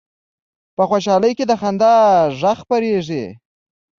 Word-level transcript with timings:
په 0.75 0.83
خوشحالۍ 0.89 1.31
کې 1.37 1.45
د 1.47 1.53
خندا 1.61 1.93
غږ 2.39 2.57
خپرېږي 2.63 3.25